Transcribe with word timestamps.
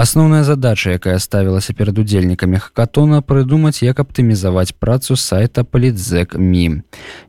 Асноўная 0.00 0.44
задача, 0.48 0.96
якая 0.96 1.18
ставілася 1.20 1.74
перад 1.76 1.98
удзельнікамі 2.00 2.56
хакатона 2.56 3.20
прыдумаць, 3.20 3.84
як 3.84 4.00
аптымізаваць 4.00 4.72
працу 4.72 5.12
сайта 5.12 5.60
палітзэк.ми. 5.60 6.80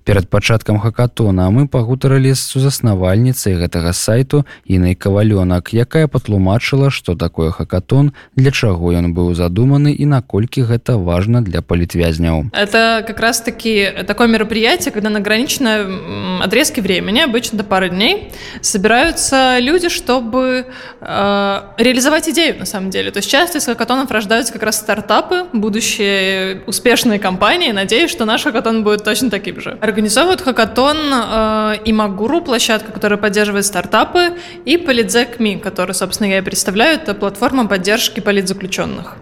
Перад 0.08 0.30
пачаткам 0.32 0.80
хакатона 0.80 1.52
мы 1.52 1.68
пагутарылі 1.68 2.32
з 2.32 2.40
сузаснавальніцай 2.40 3.60
гэтага 3.60 3.92
сайту 3.92 4.48
інай 4.64 4.96
кавалёнак, 4.96 5.76
якая 5.76 6.08
патлумачыла, 6.08 6.88
што 6.96 7.20
такое 7.20 7.52
хакатон, 7.52 8.16
для 8.40 8.56
чаго 8.56 8.96
ён 8.96 9.12
быў 9.12 9.36
задуманы 9.36 9.92
і 9.92 10.08
наколькі 10.08 10.64
гэта 10.64 10.96
важна 10.96 11.44
для 11.44 11.60
палітвязняў. 11.60 12.56
Это 12.56 13.04
как 13.04 13.20
раз 13.20 13.42
таки 13.42 13.92
такое 14.08 14.32
мероприятие, 14.32 14.96
когда 14.96 15.10
на 15.10 15.20
ограниченном 15.20 16.40
отрезке 16.42 16.82
времени, 16.82 17.20
обычно 17.20 17.58
до 17.58 17.66
пары 17.68 17.90
дней, 17.90 18.32
собираются 18.62 19.60
люди, 19.60 19.90
чтобы 19.90 20.64
э, 21.02 21.62
реализовать 21.78 22.30
идею 22.30 22.61
на 22.62 22.66
самом 22.68 22.92
деле. 22.92 23.10
То 23.10 23.18
есть 23.18 23.30
часто 23.30 23.58
из 23.58 23.66
хакатонов 23.66 24.12
рождаются 24.12 24.54
как 24.54 24.62
раз 24.62 24.78
стартапы, 24.78 25.48
будущие 25.52 26.62
успешные 26.68 27.18
компании. 27.18 27.72
Надеюсь, 27.72 28.12
что 28.12 28.26
наш 28.26 28.44
хакатон 28.44 28.84
будет 28.84 29.04
точно 29.04 29.32
таким 29.32 29.60
же. 29.60 29.80
Организовывают 29.82 30.42
хакатон 30.42 30.98
э, 31.12 31.78
и 31.84 31.92
Магуру, 31.92 32.42
площадка, 32.42 32.92
которая 32.92 33.18
поддерживает 33.18 33.66
стартапы, 33.66 34.38
и 34.64 34.78
Политзекми, 34.78 35.56
который, 35.56 35.94
собственно, 35.94 36.28
я 36.28 36.38
и 36.38 36.42
представляю. 36.42 37.00
Это 37.00 37.16
платформа 37.16 37.68
поддержки 37.68 38.20
политзаключенных. 38.20 39.16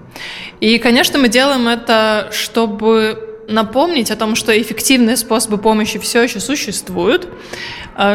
И, 0.59 0.77
конечно, 0.77 1.17
мы 1.17 1.29
делаем 1.29 1.69
это, 1.69 2.27
чтобы 2.31 3.25
напомнить 3.47 4.11
о 4.11 4.15
том, 4.15 4.35
что 4.35 4.51
эффективные 4.51 5.17
способы 5.17 5.57
помощи 5.57 5.97
все 5.97 6.23
еще 6.23 6.39
существуют, 6.39 7.27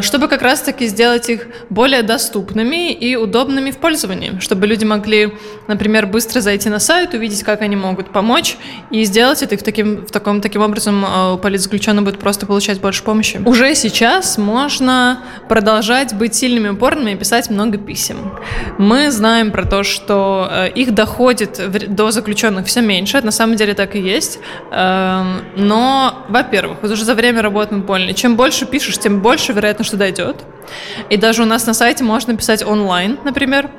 чтобы 0.01 0.29
как 0.29 0.43
раз-таки 0.43 0.87
сделать 0.87 1.29
их 1.29 1.47
более 1.69 2.03
доступными 2.03 2.93
и 2.93 3.17
удобными 3.17 3.71
в 3.71 3.77
пользовании, 3.77 4.39
чтобы 4.41 4.67
люди 4.67 4.85
могли, 4.85 5.35
например, 5.69 6.07
быстро 6.07 6.41
зайти 6.41 6.71
на 6.71 6.79
сайт, 6.79 7.13
увидеть, 7.13 7.43
как 7.43 7.61
они 7.61 7.77
могут 7.77 8.11
помочь, 8.11 8.57
и 8.91 9.05
сделать 9.05 9.43
это 9.43 9.59
в 9.59 9.63
таким, 9.63 10.07
в 10.07 10.11
таком, 10.11 10.41
таким 10.41 10.63
образом 10.63 11.05
а, 11.07 11.37
политзаключенный 11.37 12.03
будет 12.03 12.19
просто 12.19 12.47
получать 12.47 12.81
больше 12.81 13.03
помощи. 13.03 13.43
Уже 13.45 13.75
сейчас 13.75 14.39
можно 14.39 15.21
продолжать 15.49 16.15
быть 16.15 16.35
сильными 16.35 16.69
упорными 16.71 17.13
и 17.13 17.17
писать 17.17 17.51
много 17.51 17.77
писем. 17.77 18.33
Мы 18.79 19.11
знаем 19.11 19.51
про 19.51 19.65
то, 19.65 19.83
что 19.83 20.49
э, 20.51 20.71
их 20.71 20.95
доходит 20.95 21.61
до 21.95 22.11
заключенных 22.11 22.67
все 22.67 22.81
меньше, 22.81 23.21
на 23.21 23.31
самом 23.31 23.57
деле 23.57 23.75
так 23.75 23.97
и 23.97 24.01
есть, 24.01 24.39
эм, 24.71 25.43
но, 25.57 26.25
во-первых, 26.29 26.83
уже 26.83 27.05
за 27.05 27.15
время 27.15 27.43
работы 27.43 27.75
мы 27.75 27.83
поняли, 27.83 28.13
чем 28.13 28.37
больше 28.37 28.67
пишешь, 28.67 28.99
тем 28.99 29.21
больше 29.21 29.53
вероятность 29.53 29.74
вероятно, 29.75 29.85
что 29.85 29.97
дойдет. 29.97 30.37
И 31.11 31.17
даже 31.17 31.43
у 31.43 31.47
нас 31.47 31.67
на 31.67 31.75
сайте 31.75 32.05
можно 32.05 32.37
писать 32.37 32.65
онлайн, 32.65 33.19
например. 33.25 33.71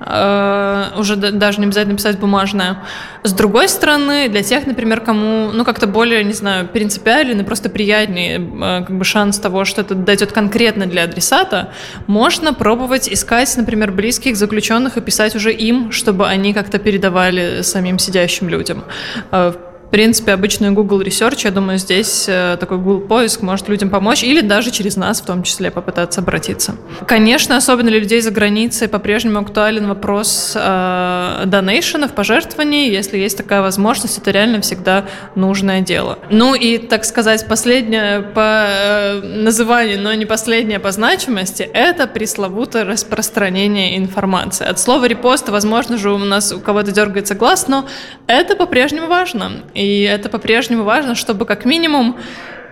Э, 0.00 0.86
уже 0.96 1.16
даже 1.16 1.60
не 1.60 1.66
обязательно 1.66 1.96
писать 1.96 2.18
бумажное. 2.18 2.78
С 3.22 3.32
другой 3.32 3.68
стороны, 3.68 4.28
для 4.28 4.42
тех, 4.42 4.66
например, 4.66 5.00
кому, 5.00 5.50
ну, 5.52 5.64
как-то 5.64 5.86
более, 5.86 6.24
не 6.24 6.32
знаю, 6.32 6.66
принципиальный, 6.68 7.44
просто 7.44 7.68
приятнее 7.68 8.38
э, 8.38 8.84
как 8.86 8.96
бы 8.96 9.04
шанс 9.04 9.38
того, 9.38 9.64
что 9.64 9.82
это 9.82 9.94
дойдет 9.94 10.32
конкретно 10.32 10.86
для 10.86 11.04
адресата, 11.04 11.72
можно 12.06 12.54
пробовать 12.54 13.08
искать, 13.12 13.54
например, 13.56 13.92
близких 13.92 14.36
заключенных 14.36 14.96
и 14.96 15.00
писать 15.00 15.36
уже 15.36 15.52
им, 15.52 15.92
чтобы 15.92 16.26
они 16.26 16.54
как-то 16.54 16.78
передавали 16.78 17.62
самим 17.62 17.98
сидящим 17.98 18.48
людям. 18.48 18.84
Э, 19.30 19.52
в 19.90 19.92
принципе, 19.92 20.30
обычный 20.34 20.70
Google 20.70 21.02
Research, 21.02 21.40
я 21.42 21.50
думаю, 21.50 21.76
здесь 21.76 22.26
э, 22.28 22.56
такой 22.60 22.78
Google 22.78 23.00
поиск 23.08 23.42
может 23.42 23.68
людям 23.68 23.90
помочь 23.90 24.22
или 24.22 24.40
даже 24.40 24.70
через 24.70 24.96
нас 24.96 25.20
в 25.20 25.24
том 25.24 25.42
числе 25.42 25.72
попытаться 25.72 26.20
обратиться. 26.20 26.76
Конечно, 27.08 27.56
особенно 27.56 27.90
для 27.90 27.98
людей 27.98 28.20
за 28.20 28.30
границей 28.30 28.86
по-прежнему 28.86 29.40
актуален 29.40 29.88
вопрос 29.88 30.52
э, 30.54 31.42
донейшенов, 31.44 32.12
пожертвований. 32.12 32.88
Если 32.88 33.18
есть 33.18 33.36
такая 33.36 33.62
возможность, 33.62 34.16
это 34.18 34.30
реально 34.30 34.60
всегда 34.60 35.06
нужное 35.34 35.80
дело. 35.80 36.20
Ну 36.30 36.54
и, 36.54 36.78
так 36.78 37.04
сказать, 37.04 37.48
последнее 37.48 38.20
по 38.20 38.66
э, 38.68 39.20
называнию, 39.22 40.00
но 40.00 40.14
не 40.14 40.24
последнее 40.24 40.78
по 40.78 40.92
значимости, 40.92 41.62
это 41.64 42.06
пресловутое 42.06 42.84
распространение 42.84 43.98
информации. 43.98 44.68
От 44.68 44.78
слова 44.78 45.06
репоста, 45.06 45.50
возможно 45.50 45.98
же, 45.98 46.12
у 46.12 46.18
нас 46.18 46.52
у 46.52 46.60
кого-то 46.60 46.92
дергается 46.92 47.34
глаз, 47.34 47.66
но 47.66 47.88
это 48.28 48.54
по-прежнему 48.54 49.08
важно. 49.08 49.64
И 49.80 50.02
это 50.02 50.28
по-прежнему 50.28 50.84
важно, 50.84 51.14
чтобы 51.14 51.46
как 51.46 51.64
минимум 51.64 52.16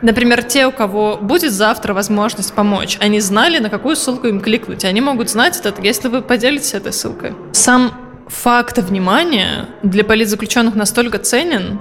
Например, 0.00 0.44
те, 0.44 0.64
у 0.68 0.70
кого 0.70 1.16
будет 1.20 1.50
завтра 1.50 1.92
возможность 1.92 2.54
помочь, 2.54 2.98
они 3.00 3.18
знали, 3.18 3.58
на 3.58 3.68
какую 3.68 3.96
ссылку 3.96 4.28
им 4.28 4.40
кликнуть. 4.40 4.84
Они 4.84 5.00
могут 5.00 5.28
знать 5.28 5.58
это, 5.58 5.74
если 5.82 6.06
вы 6.06 6.22
поделитесь 6.22 6.74
этой 6.74 6.92
ссылкой. 6.92 7.32
Сам 7.50 7.92
факт 8.28 8.78
внимания 8.78 9.66
для 9.82 10.04
политзаключенных 10.04 10.76
настолько 10.76 11.18
ценен, 11.18 11.80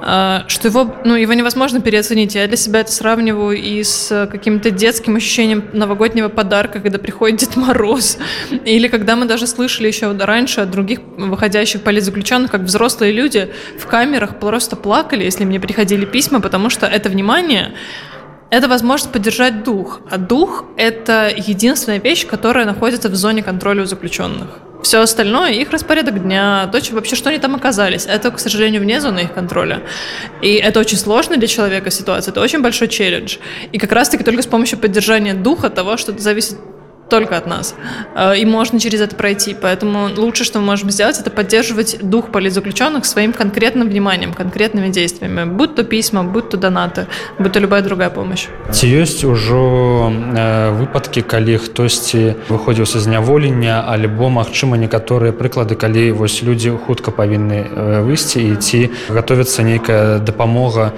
что 0.00 0.68
его, 0.68 0.94
ну, 1.04 1.14
его 1.14 1.32
невозможно 1.32 1.80
переоценить. 1.80 2.34
Я 2.34 2.46
для 2.46 2.56
себя 2.56 2.80
это 2.80 2.92
сравниваю 2.92 3.56
и 3.56 3.82
с 3.82 4.28
каким-то 4.30 4.70
детским 4.70 5.16
ощущением 5.16 5.64
новогоднего 5.72 6.28
подарка, 6.28 6.80
когда 6.80 6.98
приходит 6.98 7.40
Дед 7.40 7.56
Мороз. 7.56 8.18
Или 8.64 8.88
когда 8.88 9.16
мы 9.16 9.26
даже 9.26 9.46
слышали 9.46 9.86
еще 9.88 10.12
раньше 10.16 10.60
от 10.60 10.70
других 10.70 11.00
выходящих 11.16 11.82
политзаключенных, 11.82 12.50
как 12.50 12.62
взрослые 12.62 13.12
люди 13.12 13.50
в 13.78 13.86
камерах 13.86 14.38
просто 14.38 14.76
плакали, 14.76 15.24
если 15.24 15.44
мне 15.44 15.60
приходили 15.60 16.04
письма, 16.04 16.40
потому 16.40 16.70
что 16.70 16.86
это 16.86 17.08
внимание 17.08 17.72
это 18.50 18.68
возможность 18.68 19.12
поддержать 19.12 19.64
дух. 19.64 20.00
А 20.10 20.18
дух— 20.18 20.64
это 20.76 21.32
единственная 21.36 21.98
вещь, 21.98 22.26
которая 22.26 22.64
находится 22.64 23.08
в 23.08 23.14
зоне 23.16 23.42
контроля 23.42 23.82
у 23.82 23.86
заключенных. 23.86 24.60
Все 24.86 25.00
остальное, 25.00 25.50
их 25.50 25.72
распорядок 25.72 26.22
дня, 26.22 26.68
то, 26.70 26.80
вообще, 26.92 27.16
что 27.16 27.30
они 27.30 27.40
там 27.40 27.56
оказались, 27.56 28.06
это, 28.06 28.30
к 28.30 28.38
сожалению, 28.38 28.80
вне 28.82 29.00
зоны 29.00 29.18
их 29.18 29.32
контроля. 29.32 29.82
И 30.42 30.54
это 30.54 30.78
очень 30.78 30.96
сложно 30.96 31.36
для 31.36 31.48
человека 31.48 31.90
ситуация, 31.90 32.30
это 32.30 32.40
очень 32.40 32.62
большой 32.62 32.86
челлендж. 32.86 33.38
И 33.72 33.78
как 33.78 33.90
раз-таки 33.90 34.22
только 34.22 34.42
с 34.42 34.46
помощью 34.46 34.78
поддержания 34.78 35.34
духа 35.34 35.70
того, 35.70 35.96
что 35.96 36.16
зависит 36.16 36.56
только 37.08 37.36
от 37.36 37.46
нас. 37.46 37.74
Э, 38.14 38.36
и 38.36 38.44
можно 38.44 38.80
через 38.80 39.00
это 39.00 39.16
пройти. 39.16 39.54
Поэтому 39.54 40.08
лучше, 40.16 40.44
что 40.44 40.58
мы 40.58 40.66
можем 40.66 40.90
сделать, 40.90 41.18
это 41.18 41.30
поддерживать 41.30 41.98
дух 42.02 42.30
политзаключенных 42.30 43.04
своим 43.04 43.32
конкретным 43.32 43.88
вниманием, 43.88 44.32
конкретными 44.32 44.88
действиями. 44.88 45.44
Будь 45.44 45.74
то 45.74 45.84
письма, 45.84 46.24
будь 46.24 46.50
то 46.50 46.56
донаты, 46.56 47.06
будь 47.38 47.52
то 47.52 47.60
любая 47.60 47.82
другая 47.82 48.10
помощь. 48.10 48.48
Ці 48.72 48.86
ёсць 48.86 49.24
ужо 49.24 50.10
э, 50.10 50.70
выпадкі, 50.78 51.22
калі 51.22 51.58
хтосьці 51.58 52.34
выходзіў 52.48 52.86
са 52.86 53.00
зняволення, 53.00 53.84
альбо 53.86 54.28
магчыма 54.28 54.76
некаторыя 54.76 55.32
прыклады, 55.32 55.76
калі 55.76 56.12
вось 56.12 56.42
людзі 56.42 56.70
хутка 56.86 57.10
павінны 57.10 57.66
э, 57.66 58.02
выйсці 58.02 58.42
і 58.42 58.56
ці 58.56 58.90
гатовіцца 59.08 59.62
нейкая 59.62 60.18
дапамога 60.18 60.92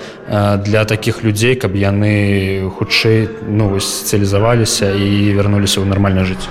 для 0.64 0.84
такіх 0.84 1.24
людзей, 1.24 1.54
каб 1.56 1.76
яны 1.76 2.68
хутчэй 2.76 3.28
ну, 3.48 3.80
спецыялізаваліся 3.80 4.92
і 4.92 5.32
вярнуліся 5.32 5.80
ў 5.80 5.86
нар 5.88 5.97
нормально 5.98 6.24
жить? 6.24 6.48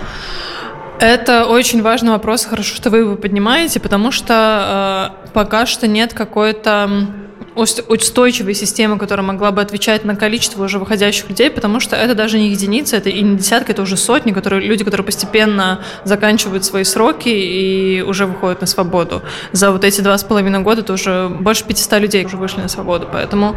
Это 0.99 1.45
очень 1.45 1.81
важный 1.81 2.11
вопрос. 2.11 2.45
Хорошо, 2.45 2.75
что 2.75 2.89
вы 2.89 2.99
его 2.99 3.15
поднимаете, 3.15 3.79
потому 3.79 4.11
что 4.11 5.13
э, 5.25 5.29
пока 5.33 5.65
что 5.65 5.87
нет 5.87 6.13
какой-то 6.13 7.07
устойчивой 7.55 8.53
системы, 8.53 8.99
которая 8.99 9.25
могла 9.25 9.51
бы 9.51 9.61
отвечать 9.61 10.05
на 10.05 10.15
количество 10.15 10.63
уже 10.63 10.77
выходящих 10.77 11.27
людей, 11.27 11.49
потому 11.49 11.79
что 11.79 11.95
это 11.95 12.13
даже 12.13 12.37
не 12.37 12.49
единица, 12.49 12.97
это 12.97 13.09
и 13.09 13.21
не 13.21 13.37
десятки, 13.37 13.71
это 13.71 13.81
уже 13.81 13.97
сотни, 13.97 14.31
которые, 14.31 14.67
люди, 14.67 14.83
которые 14.83 15.05
постепенно 15.05 15.79
заканчивают 16.03 16.65
свои 16.65 16.83
сроки 16.83 17.29
и 17.29 18.03
уже 18.07 18.27
выходят 18.27 18.61
на 18.61 18.67
свободу. 18.67 19.23
За 19.53 19.71
вот 19.71 19.83
эти 19.83 20.01
два 20.01 20.17
с 20.17 20.23
половиной 20.23 20.59
года 20.59 20.81
это 20.81 20.93
уже 20.93 21.29
больше 21.29 21.63
500 21.63 21.99
людей 21.99 22.25
уже 22.25 22.37
вышли 22.37 22.61
на 22.61 22.67
свободу, 22.67 23.07
поэтому 23.11 23.55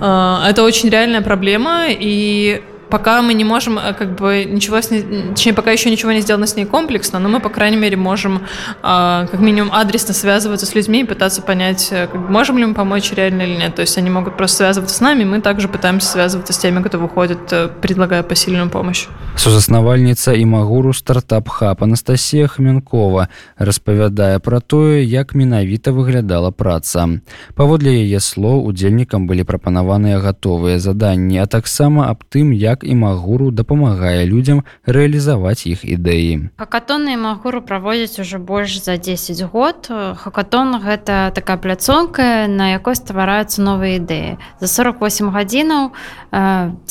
э, 0.00 0.38
это 0.48 0.62
очень 0.62 0.88
реальная 0.88 1.22
проблема, 1.22 1.86
и 1.88 2.62
пока 2.91 3.21
мы 3.21 3.33
не 3.33 3.43
можем 3.43 3.77
э, 3.77 3.93
как 3.93 4.15
бы 4.15 4.45
ничего 4.45 4.81
с 4.81 4.91
ней, 4.91 5.03
точнее, 5.29 5.53
пока 5.53 5.71
еще 5.71 5.89
ничего 5.89 6.11
не 6.11 6.21
сделано 6.21 6.47
с 6.47 6.55
ней 6.55 6.65
комплексно, 6.65 7.19
но 7.19 7.29
мы, 7.29 7.39
по 7.39 7.49
крайней 7.49 7.77
мере, 7.77 7.97
можем 7.97 8.41
а, 8.81 9.27
как 9.27 9.39
минимум 9.39 9.71
адресно 9.73 10.13
связываться 10.13 10.65
с 10.65 10.75
людьми 10.75 11.01
и 11.01 11.03
пытаться 11.03 11.41
понять, 11.41 11.89
э, 11.91 12.07
как, 12.07 12.29
можем 12.29 12.57
ли 12.57 12.65
мы 12.65 12.73
помочь 12.73 13.11
реально 13.13 13.43
или 13.43 13.55
нет. 13.55 13.75
То 13.75 13.81
есть 13.81 13.97
они 13.97 14.09
могут 14.09 14.37
просто 14.37 14.57
связываться 14.57 14.95
с 14.95 15.01
нами, 15.01 15.23
мы 15.23 15.41
также 15.41 15.67
пытаемся 15.67 16.07
связываться 16.07 16.53
с 16.53 16.57
теми, 16.57 16.81
кто 16.83 16.97
выходит, 16.97 17.51
э, 17.51 17.69
предлагая 17.81 18.23
посильную 18.23 18.69
помощь. 18.69 19.07
Сузаснавальніца 19.37 20.33
і 20.33 20.45
магуру 20.45 20.93
стартап-хаб 20.97 21.83
Анастасія 21.83 22.47
Хмянкова 22.47 23.27
распавядае 23.57 24.39
пра 24.39 24.59
тое, 24.59 25.03
як 25.05 25.35
менавіта 25.35 25.91
выглядала 25.91 26.49
праца. 26.49 27.05
Паводле 27.53 28.01
яе 28.01 28.17
слоў 28.17 28.65
удзельнікам 28.65 29.29
былі 29.29 29.45
прапанаваныя 29.45 30.17
гатовыя 30.17 30.79
заданні, 30.79 31.37
а 31.37 31.45
таксама 31.45 32.09
аб 32.09 32.25
тым, 32.33 32.49
як 32.49 32.80
так 32.82 32.90
і 32.90 32.94
магуру 32.94 33.50
дапамагае 33.50 34.26
людзям 34.26 34.64
рэалізаваць 34.86 35.66
іх 35.70 35.84
ідэі. 35.86 36.50
Хакатоны 36.58 37.14
магуру 37.16 37.62
праводзяць 37.62 38.18
уже 38.18 38.38
больш 38.38 38.82
за 38.82 38.98
10 38.98 39.42
год. 39.52 39.86
Хакатон 40.18 40.82
гэта 40.82 41.30
такая 41.34 41.56
пляцонка 41.56 42.46
на 42.48 42.74
якой 42.74 42.94
ствараюцца 42.94 43.62
новыя 43.62 44.02
ідэі. 44.02 44.38
За 44.58 44.66
48 44.66 45.30
гадзінаў 45.30 45.94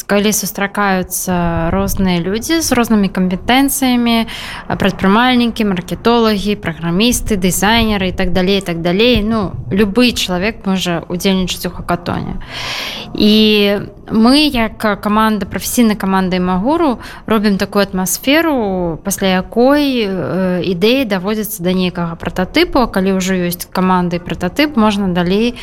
калі 0.08 0.32
сустракаюцца 0.32 1.70
розныя 1.72 2.24
людзі 2.24 2.62
з 2.62 2.72
рознымі 2.72 3.12
кампетэнцыямі 3.12 4.32
прадпрымальнікі 4.68 5.68
маркетолагі 5.68 6.56
праграмісты 6.56 7.36
дызайнеры 7.36 8.10
і 8.10 8.16
так 8.16 8.32
далей 8.32 8.62
так 8.62 8.82
далей. 8.82 9.20
Ну 9.24 9.52
любы 9.72 10.16
чалавек 10.16 10.64
можа 10.66 11.04
удзельнічаць 11.10 11.68
у 11.68 11.76
хакатоне. 11.76 12.40
І 13.16 13.92
мы 14.12 14.48
як 14.48 14.78
каманда 14.78 15.46
прафесійнай 15.82 15.96
камандай 15.96 16.40
магуру 16.40 17.00
робім 17.26 17.58
такую 17.58 17.84
атмасферу 17.84 19.00
пасля 19.04 19.42
якой 19.42 20.06
ідэі 20.62 21.06
даводзяцца 21.10 21.64
да 21.64 21.74
нейкага 21.74 22.16
прататыпу 22.16 22.86
калі 22.86 23.18
ўжо 23.18 23.34
ёсць 23.50 23.66
каманды 23.66 24.22
прататып 24.22 24.78
можна 24.78 25.10
далей 25.10 25.58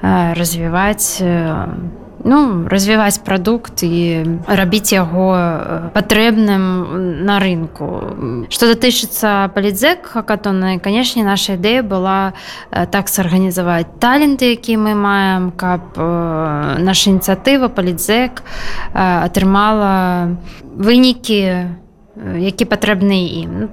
развіваць 0.00 1.20
ну 2.23 2.67
развіваць 2.69 3.19
прадукт 3.19 3.83
і 3.83 4.23
рабіць 4.47 4.95
яго 4.95 5.91
патрэбным 5.93 7.25
на 7.27 7.39
рынку 7.39 8.47
что 8.49 8.71
датычыцца 8.71 9.51
палідзек 9.53 10.07
хакатоннай 10.15 10.79
канешне 10.79 11.23
наша 11.23 11.59
ідэя 11.59 11.83
была 11.83 12.33
так 12.71 13.11
сарганізаваць 13.11 13.99
таленты 13.99 14.55
які 14.55 14.77
мы 14.77 14.95
маем 14.95 15.51
каб 15.51 15.99
наша 16.79 17.11
ініцыятыва 17.11 17.67
палідзек 17.67 18.43
атрымала 18.93 20.39
вынікі 20.79 21.41
у 21.43 21.83
які 22.17 22.65
патрэбны 22.69 23.25
ім 23.41 23.53
ну, 23.57 23.67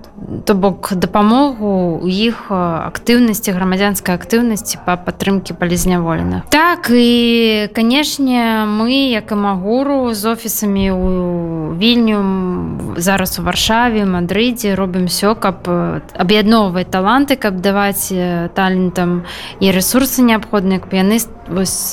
то 0.46 0.54
бок 0.54 0.92
дапамогу 0.96 2.00
у 2.00 2.08
іх 2.08 2.48
актыўнасці 2.48 3.52
грамадзянскай 3.52 4.16
актыўнасці 4.16 4.80
па 4.86 4.96
падтрымке 4.96 5.52
палізняволеных 5.52 6.48
так 6.48 6.88
і 6.88 7.68
канешне 7.76 8.64
мы 8.64 9.12
як 9.12 9.32
і 9.32 9.36
магуру 9.36 10.14
з 10.16 10.32
офісамі 10.32 10.88
у 10.88 11.76
вільню 11.76 12.96
зараз 12.96 13.36
у 13.38 13.44
варшаве 13.44 14.08
мадрыдзе 14.08 14.72
робім 14.72 15.04
все 15.12 15.36
каб 15.36 15.68
аб'ядноўваць 16.16 16.88
таланты 16.88 17.36
каб 17.36 17.60
даваць 17.60 18.08
талентам 18.56 19.28
і 19.60 19.68
ресурсы 19.68 20.24
неабходныя 20.24 20.80
каб 20.80 20.96
яны 20.96 21.20
вось 21.52 21.92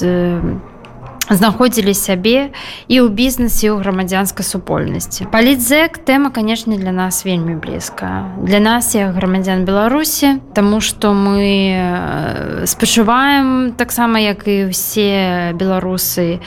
знаходзілі 1.34 1.94
сябе 1.94 2.52
і 2.88 2.96
ў 3.00 3.08
бізнесе 3.08 3.72
у 3.72 3.78
грамадзянскай 3.78 4.44
супольнасці. 4.44 5.28
Палітзек 5.32 5.98
тэма 6.02 6.30
канешне 6.30 6.76
для 6.76 6.92
нас 6.92 7.24
вельмі 7.24 7.54
блізка 7.54 8.26
для 8.42 8.60
нас 8.60 8.94
як 8.94 9.14
грамадзян 9.14 9.64
беларусі 9.64 10.40
тому 10.54 10.80
что 10.80 11.14
мы 11.14 12.66
спачуваем 12.66 13.72
таксама 13.76 14.18
як 14.18 14.46
і 14.48 14.68
ўсе 14.68 15.52
беларусы. 15.54 16.40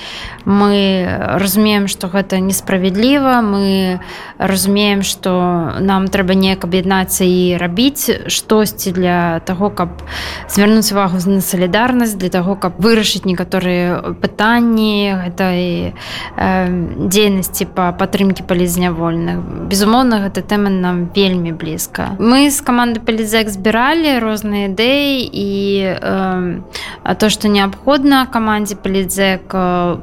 Мы 0.46 1.08
разумеем 1.40 1.88
что 1.88 2.08
гэта 2.08 2.40
несправядліва. 2.40 3.42
Мы 3.42 4.00
разумеем 4.38 5.04
что 5.04 5.74
нам 5.80 6.08
трэба 6.08 6.36
неяк 6.36 6.66
аб'яднацца 6.66 7.24
і 7.24 7.58
рабіць 7.58 8.28
штосьці 8.28 8.92
для 8.92 9.40
того 9.40 9.70
каб 9.70 10.04
звярнуць 10.50 10.92
увагу 10.92 11.18
на 11.26 11.42
салідарнасць 11.42 12.20
для 12.20 12.30
того 12.30 12.56
каб 12.56 12.78
вырашыць 12.80 13.26
некаторыя 13.26 14.14
пытанні 14.22 14.75
пытанні 14.76 15.16
гэтай 15.24 15.94
э, 16.38 16.68
дзейнасці 17.00 17.66
па 17.76 17.92
падтрымкі 17.96 18.44
палізнявольных 18.44 19.68
безумоўна 19.72 20.28
гэта 20.28 20.42
тэма 20.44 20.70
нам 20.70 21.10
вельмі 21.16 21.52
блізка 21.52 22.16
мы 22.20 22.52
з 22.52 22.60
каманды 22.62 23.00
палізек 23.00 23.50
збіралі 23.50 24.20
розныя 24.20 24.68
ідэі 24.68 25.24
і 25.32 25.52
э, 25.96 27.16
то 27.20 27.30
што 27.30 27.48
неабходна 27.48 28.28
камандзе 28.28 28.76
палідзек 28.76 29.48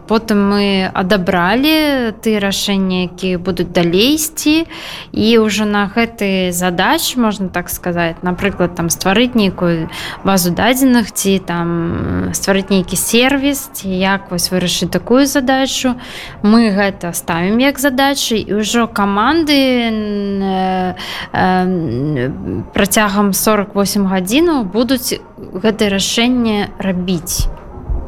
потым 0.08 0.38
мы 0.48 0.88
адабралі 0.92 2.16
ты 2.22 2.38
рашэнні 2.40 3.12
якія 3.12 3.38
будуць 3.38 3.72
далейсці 3.72 4.64
і 5.12 5.26
ўжо 5.38 5.64
на 5.64 5.90
гэты 5.92 6.52
задач 6.52 7.16
можна 7.16 7.48
так 7.48 7.68
сказаць 7.68 8.22
напрыклад 8.22 8.74
там 8.74 8.88
стварыць 8.88 9.34
нейкую 9.34 9.90
базу 10.24 10.50
дадзеных 10.50 11.12
ці 11.12 11.38
там 11.44 12.32
стварыць 12.32 12.70
нейкі 12.70 12.96
сервіс 12.96 13.68
ці 13.72 13.90
як 13.90 14.30
вось 14.30 14.51
вырашыць 14.51 14.91
такую 14.91 15.25
задачу 15.25 15.95
мы 16.43 16.71
гэта 16.71 17.13
ставім 17.13 17.59
як 17.63 17.79
задачы 17.79 18.37
і 18.37 18.59
ўжо 18.59 18.87
каманды 18.87 19.55
э, 19.55 20.95
э, 21.33 22.29
працягам 22.73 23.33
48 23.33 24.07
гадзінаў 24.07 24.63
будуць 24.65 25.19
гэтае 25.37 25.89
рашэнне 25.95 26.69
рабіць 26.79 27.47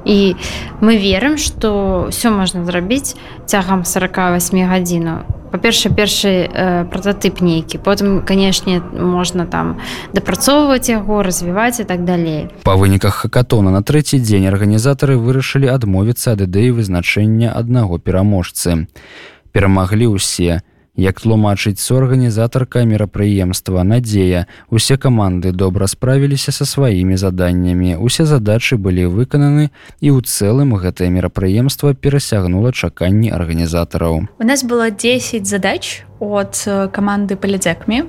і 0.06 0.36
мы 0.82 0.96
верым 0.98 1.38
што 1.38 2.08
ўсё 2.10 2.32
можна 2.32 2.64
зрабіць 2.66 3.16
цягам 3.46 3.84
48 3.84 4.66
гадзінаў 4.70 5.28
па-перша 5.52 5.90
першы 5.90 6.46
э, 6.46 6.86
прототып 6.90 7.42
нейкі 7.42 7.82
потым 7.84 8.22
канешне 8.22 8.80
можна 8.94 9.46
там 9.46 9.78
дапрацоўваць 10.14 10.90
яго 10.90 11.24
развіваць 11.24 11.80
і 11.80 11.86
так 11.90 12.06
далей 12.06 12.48
па 12.64 12.76
выніках 12.80 13.26
хакатона 13.26 13.72
на 13.72 13.82
трэці 13.82 14.22
дзень 14.24 14.48
арганізатары 14.48 15.18
вырашылі 15.18 15.68
адмовіцца 15.74 16.38
ад 16.38 16.48
ідэі 16.48 16.80
вызначэння 16.80 17.52
аднаго 17.52 18.00
пераможцы 18.00 18.88
перамаглі 19.52 20.16
ўсе 20.16 20.62
і 20.62 20.73
Як 20.97 21.19
тлумачыць 21.21 21.83
суарганізатарка 21.83 22.85
мерапрыемства 22.87 23.83
надзея 23.83 24.47
усе 24.71 24.95
каманды 24.95 25.51
добра 25.51 25.89
справіліся 25.91 26.55
са 26.55 26.63
сваімі 26.63 27.19
заданнямі 27.19 27.99
усе 27.99 28.23
задачы 28.31 28.79
былі 28.79 29.11
выкананы 29.11 29.75
і 29.99 30.15
ў 30.15 30.23
цэлым 30.23 30.79
гэтае 30.79 31.11
мерапрыемства 31.11 31.99
перасягнула 31.99 32.71
чаканні 32.71 33.35
арганізатараў 33.35 34.31
у 34.39 34.45
нас 34.47 34.63
было 34.63 34.95
10 34.95 35.43
задач 35.43 36.07
от 36.21 36.63
э, 36.67 36.87
команды 36.95 37.35
палідзекмі 37.35 38.05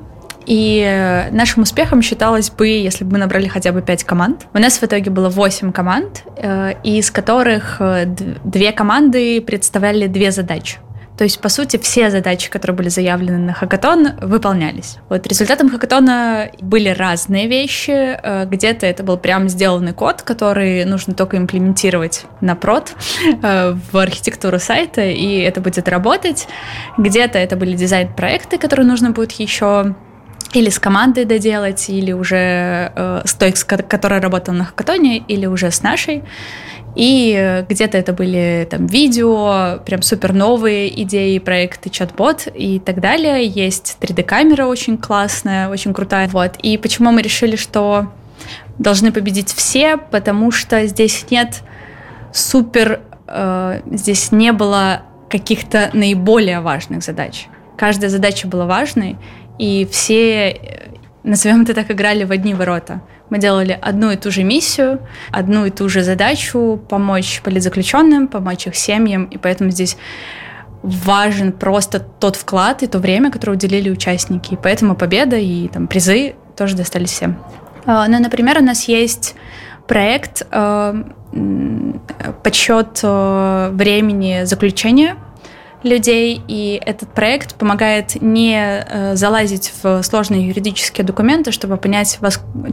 И 0.45 0.85
э, 0.85 1.31
нашим 1.31 1.63
успехом 1.63 2.03
считалось 2.03 2.51
бы, 2.51 2.67
если 2.67 3.03
бы 3.03 3.13
мы 3.13 3.17
набрали 3.17 3.47
хотя 3.47 3.71
бы 3.71 3.81
5 3.81 4.03
команд. 4.03 4.45
У 4.53 4.59
нас 4.59 4.77
в 4.77 4.83
итоге 4.83 5.09
было 5.09 5.27
8 5.27 5.71
команд, 5.71 6.23
э, 6.37 6.75
из 6.83 7.09
которых 7.09 7.81
две 8.43 8.71
команды 8.71 9.41
представляли 9.41 10.05
две 10.05 10.31
задачи. 10.31 10.77
То 11.17 11.23
есть, 11.23 11.39
по 11.39 11.49
сути, 11.49 11.77
все 11.77 12.09
задачи, 12.09 12.49
которые 12.49 12.75
были 12.75 12.89
заявлены 12.89 13.37
на 13.37 13.53
хакатон, 13.53 14.09
выполнялись. 14.21 14.97
Вот 15.09 15.25
результатом 15.27 15.69
хакатона 15.69 16.49
были 16.59 16.89
разные 16.89 17.47
вещи. 17.47 17.91
Э, 17.91 18.45
где-то 18.45 18.85
это 18.85 19.03
был 19.03 19.17
прям 19.17 19.47
сделанный 19.47 19.93
код, 19.93 20.21
который 20.21 20.83
нужно 20.85 21.13
только 21.13 21.37
имплементировать 21.37 22.25
на 22.41 22.55
прод 22.55 22.93
э, 23.41 23.75
в 23.91 23.97
архитектуру 23.97 24.59
сайта, 24.59 25.05
и 25.05 25.39
это 25.39 25.61
будет 25.61 25.87
работать. 25.87 26.47
Где-то 26.97 27.37
это 27.37 27.55
были 27.55 27.75
дизайн-проекты, 27.75 28.57
которые 28.57 28.85
нужно 28.85 29.11
будет 29.11 29.31
еще 29.33 29.95
или 30.55 30.69
с 30.69 30.79
командой 30.79 31.25
доделать, 31.25 31.89
или 31.89 32.11
уже 32.11 32.91
э, 32.95 33.21
с 33.25 33.33
той, 33.33 33.51
которая 33.51 34.21
работала 34.21 34.55
на 34.55 34.65
хакатоне, 34.65 35.17
или 35.17 35.45
уже 35.45 35.69
с 35.69 35.83
нашей. 35.83 36.23
И 36.95 37.65
где-то 37.69 37.97
это 37.97 38.13
были 38.13 38.65
там 38.71 38.87
видео, 38.87 39.79
прям 39.85 40.01
супер 40.01 40.31
новые 40.31 41.01
идеи, 41.03 41.39
проекты, 41.39 41.89
чат-бот 41.89 42.47
и 42.53 42.79
так 42.79 43.01
далее. 43.01 43.45
Есть 43.45 43.97
3D-камера 43.99 44.65
очень 44.65 44.97
классная, 44.97 45.67
очень 45.67 45.93
крутая. 45.93 46.29
Вот. 46.29 46.55
И 46.61 46.77
почему 46.77 47.11
мы 47.11 47.21
решили, 47.21 47.57
что 47.57 48.13
должны 48.77 49.11
победить 49.11 49.51
все, 49.51 49.97
потому 49.97 50.51
что 50.51 50.87
здесь 50.87 51.25
нет 51.29 51.63
супер, 52.33 53.01
э, 53.27 53.81
здесь 53.91 54.31
не 54.31 54.53
было 54.53 55.01
каких-то 55.29 55.89
наиболее 55.93 56.61
важных 56.61 57.03
задач. 57.03 57.47
Каждая 57.77 58.09
задача 58.09 58.47
была 58.47 58.65
важной, 58.65 59.17
и 59.57 59.87
все, 59.89 60.49
э, 60.51 60.89
назовем 61.23 61.63
это 61.63 61.73
так, 61.73 61.91
играли 61.91 62.23
в 62.23 62.31
одни 62.31 62.53
ворота. 62.53 63.01
Мы 63.29 63.39
делали 63.39 63.77
одну 63.81 64.11
и 64.11 64.17
ту 64.17 64.31
же 64.31 64.43
миссию, 64.43 64.99
одну 65.31 65.65
и 65.65 65.71
ту 65.71 65.89
же 65.89 66.03
задачу 66.03 66.79
помочь 66.89 67.41
политзаключенным, 67.43 68.27
помочь 68.27 68.67
их 68.67 68.75
семьям, 68.75 69.25
и 69.25 69.37
поэтому 69.37 69.71
здесь 69.71 69.97
важен 70.83 71.51
просто 71.51 71.99
тот 71.99 72.35
вклад 72.35 72.83
и 72.83 72.87
то 72.87 72.99
время, 72.99 73.31
которое 73.31 73.53
уделили 73.53 73.89
участники. 73.89 74.53
И 74.53 74.57
поэтому 74.57 74.95
победа 74.95 75.37
и 75.37 75.67
там, 75.67 75.87
призы 75.87 76.35
тоже 76.55 76.75
достались 76.75 77.11
всем. 77.11 77.37
А, 77.85 78.07
ну, 78.07 78.19
например, 78.19 78.59
у 78.59 78.63
нас 78.63 78.87
есть 78.87 79.35
проект 79.87 80.45
э, 80.51 81.03
подсчет 82.43 82.99
э, 83.03 83.69
времени 83.71 84.43
заключения 84.43 85.15
людей, 85.85 86.41
и 86.47 86.81
этот 86.83 87.09
проект 87.09 87.55
помогает 87.55 88.21
не 88.21 88.57
э, 88.57 89.15
залазить 89.15 89.71
в 89.81 90.01
сложные 90.01 90.47
юридические 90.47 91.05
документы, 91.05 91.51
чтобы 91.51 91.77
понять, 91.77 92.19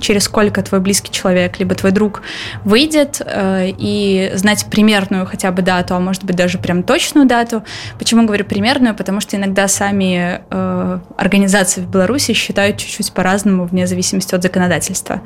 через 0.00 0.24
сколько 0.24 0.62
твой 0.62 0.80
близкий 0.80 1.12
человек, 1.12 1.58
либо 1.58 1.74
твой 1.74 1.92
друг 1.92 2.22
выйдет, 2.64 3.20
э, 3.24 3.70
и 3.76 4.32
знать 4.34 4.66
примерную 4.70 5.26
хотя 5.26 5.52
бы 5.52 5.60
дату, 5.62 5.94
а 5.94 6.00
может 6.00 6.24
быть 6.24 6.36
даже 6.36 6.58
прям 6.58 6.82
точную 6.82 7.26
дату. 7.26 7.62
Почему 7.98 8.24
говорю 8.24 8.46
примерную? 8.46 8.94
Потому 8.94 9.20
что 9.20 9.36
иногда 9.36 9.68
сами 9.68 10.40
э, 10.50 10.98
организации 11.16 11.82
в 11.82 11.90
Беларуси 11.90 12.32
считают 12.32 12.78
чуть-чуть 12.78 13.12
по-разному 13.12 13.66
вне 13.66 13.86
зависимости 13.86 14.34
от 14.34 14.42
законодательства. 14.42 15.20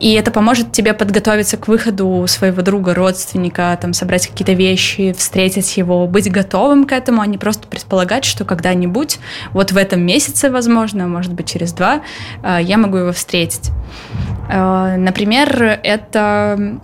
И 0.00 0.16
это 0.18 0.30
поможет 0.30 0.72
тебе 0.72 0.92
подготовиться 0.92 1.56
к 1.56 1.68
выходу 1.68 2.24
своего 2.28 2.62
друга, 2.62 2.94
родственника, 2.94 3.76
там, 3.80 3.92
собрать 3.92 4.28
какие-то 4.28 4.52
вещи, 4.52 5.12
встретить 5.16 5.76
его, 5.76 6.06
быть 6.06 6.30
готовым 6.30 6.47
к 6.48 6.92
этому, 6.92 7.20
а 7.20 7.26
не 7.26 7.38
просто 7.38 7.68
предполагать, 7.68 8.24
что 8.24 8.44
когда-нибудь, 8.44 9.18
вот 9.52 9.72
в 9.72 9.76
этом 9.76 10.00
месяце, 10.00 10.50
возможно, 10.50 11.06
может 11.06 11.32
быть, 11.32 11.48
через 11.48 11.72
два, 11.72 12.02
э, 12.42 12.58
я 12.62 12.78
могу 12.78 12.96
его 12.98 13.12
встретить. 13.12 13.70
Э, 14.50 14.96
например, 14.96 15.80
это 15.82 16.78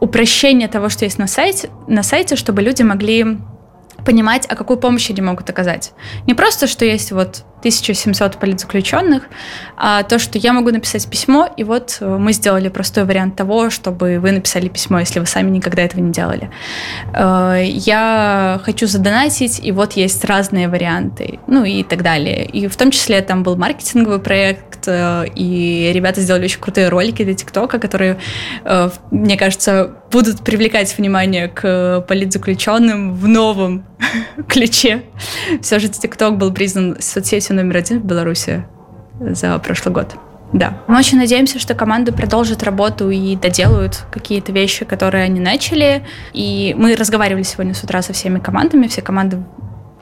упрощение 0.00 0.68
того, 0.68 0.88
что 0.88 1.04
есть 1.04 1.18
на 1.18 1.26
сайте, 1.26 1.70
на 1.86 2.02
сайте, 2.02 2.36
чтобы 2.36 2.62
люди 2.62 2.82
могли 2.82 3.38
понимать, 4.04 4.46
а 4.48 4.54
какую 4.54 4.78
помощь 4.78 5.10
они 5.10 5.20
могут 5.20 5.50
оказать. 5.50 5.92
Не 6.26 6.34
просто, 6.34 6.66
что 6.66 6.84
есть 6.84 7.12
вот 7.12 7.44
1700 7.58 8.36
политзаключенных, 8.36 9.24
а 9.76 10.02
то, 10.04 10.18
что 10.18 10.38
я 10.38 10.52
могу 10.52 10.70
написать 10.70 11.08
письмо, 11.08 11.48
и 11.56 11.64
вот 11.64 11.98
э, 12.00 12.06
мы 12.06 12.32
сделали 12.32 12.68
простой 12.68 13.04
вариант 13.04 13.36
того, 13.36 13.70
чтобы 13.70 14.20
вы 14.20 14.30
написали 14.30 14.68
письмо, 14.68 15.00
если 15.00 15.18
вы 15.18 15.26
сами 15.26 15.50
никогда 15.50 15.82
этого 15.82 16.00
не 16.00 16.12
делали. 16.12 16.50
Э, 17.14 17.62
я 17.64 18.60
хочу 18.64 18.86
задонатить, 18.86 19.60
и 19.62 19.72
вот 19.72 19.94
есть 19.94 20.24
разные 20.24 20.68
варианты, 20.68 21.40
ну 21.48 21.64
и 21.64 21.82
так 21.82 22.02
далее. 22.02 22.44
И 22.44 22.68
в 22.68 22.76
том 22.76 22.92
числе 22.92 23.20
там 23.22 23.42
был 23.42 23.56
маркетинговый 23.56 24.20
проект, 24.20 24.86
э, 24.86 25.26
и 25.34 25.90
ребята 25.92 26.20
сделали 26.20 26.44
очень 26.44 26.60
крутые 26.60 26.88
ролики 26.88 27.24
для 27.24 27.34
ТикТока, 27.34 27.78
которые, 27.78 28.18
мне 29.10 29.36
кажется, 29.36 29.94
будут 30.10 30.40
привлекать 30.40 30.96
внимание 30.96 31.48
к 31.48 32.04
политзаключенным 32.08 33.14
в 33.14 33.28
новом 33.28 33.84
ключе. 34.48 35.02
Все 35.60 35.78
же 35.78 35.88
ТикТок 35.88 36.36
был 36.36 36.52
признан 36.52 36.96
соцсетью 37.00 37.47
номер 37.54 37.78
один 37.78 38.00
в 38.00 38.04
Беларуси 38.04 38.64
за 39.20 39.58
прошлый 39.58 39.94
год. 39.94 40.14
Да. 40.52 40.78
Мы 40.86 40.98
очень 40.98 41.18
надеемся, 41.18 41.58
что 41.58 41.74
команда 41.74 42.12
продолжит 42.12 42.62
работу 42.62 43.10
и 43.10 43.36
доделают 43.36 44.04
какие-то 44.10 44.52
вещи, 44.52 44.84
которые 44.84 45.24
они 45.24 45.40
начали. 45.40 46.06
И 46.32 46.74
мы 46.78 46.96
разговаривали 46.96 47.42
сегодня 47.42 47.74
с 47.74 47.82
утра 47.84 48.00
со 48.00 48.12
всеми 48.12 48.38
командами. 48.38 48.86
Все 48.86 49.02
команды 49.02 49.42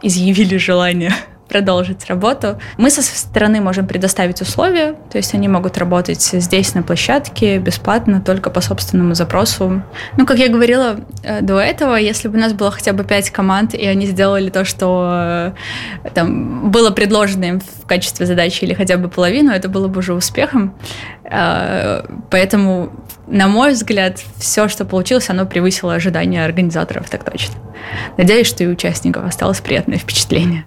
изъявили 0.02 0.56
желание 0.56 1.12
продолжить 1.48 2.04
работу. 2.06 2.58
Мы 2.76 2.90
со 2.90 3.02
своей 3.02 3.18
стороны 3.18 3.60
можем 3.60 3.86
предоставить 3.86 4.40
условия, 4.40 4.94
то 5.10 5.18
есть 5.18 5.34
они 5.34 5.48
могут 5.48 5.78
работать 5.78 6.22
здесь 6.22 6.74
на 6.74 6.82
площадке 6.82 7.58
бесплатно, 7.58 8.20
только 8.20 8.50
по 8.50 8.60
собственному 8.60 9.14
запросу. 9.14 9.82
Ну, 10.16 10.26
как 10.26 10.38
я 10.38 10.48
говорила 10.48 10.96
э, 11.22 11.40
до 11.42 11.58
этого, 11.58 11.96
если 11.96 12.28
бы 12.28 12.36
у 12.36 12.40
нас 12.40 12.52
было 12.52 12.70
хотя 12.70 12.92
бы 12.92 13.04
пять 13.04 13.30
команд, 13.30 13.74
и 13.74 13.86
они 13.86 14.06
сделали 14.06 14.50
то, 14.50 14.64
что 14.64 15.52
э, 16.04 16.10
там 16.14 16.70
было 16.70 16.90
предложено 16.90 17.44
им 17.44 17.60
в 17.60 17.86
качестве 17.86 18.26
задачи 18.26 18.64
или 18.64 18.74
хотя 18.74 18.96
бы 18.96 19.08
половину, 19.08 19.52
это 19.52 19.68
было 19.68 19.88
бы 19.88 20.00
уже 20.00 20.14
успехом. 20.14 20.74
Э, 21.24 22.02
поэтому, 22.30 22.92
на 23.26 23.48
мой 23.48 23.72
взгляд, 23.72 24.20
все, 24.36 24.68
что 24.68 24.84
получилось, 24.84 25.30
оно 25.30 25.46
превысило 25.46 25.94
ожидания 25.94 26.44
организаторов, 26.44 27.08
так 27.08 27.24
точно. 27.24 27.54
Надеюсь, 28.16 28.46
что 28.46 28.64
и 28.64 28.66
участников 28.66 29.24
осталось 29.24 29.60
приятное 29.60 29.98
впечатление. 29.98 30.66